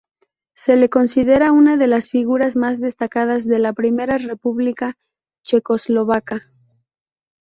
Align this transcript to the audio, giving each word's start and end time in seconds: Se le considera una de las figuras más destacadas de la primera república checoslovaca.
Se 0.55 0.77
le 0.77 0.89
considera 0.89 1.51
una 1.51 1.77
de 1.77 1.85
las 1.85 2.09
figuras 2.09 2.55
más 2.55 2.79
destacadas 2.81 3.47
de 3.47 3.59
la 3.59 3.71
primera 3.71 4.17
república 4.17 4.97
checoslovaca. 5.43 6.41